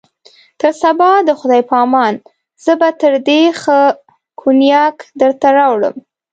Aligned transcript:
تر 0.61 0.71
سبا 0.83 1.11
د 1.27 1.29
خدای 1.39 1.61
په 1.69 1.75
امان، 1.85 2.13
زه 2.63 2.71
به 2.79 2.89
تر 3.01 3.13
دې 3.27 3.41
ښه 3.61 3.77
کونیاک 4.39 4.97
درته 5.21 5.47
راوړم. 5.57 5.95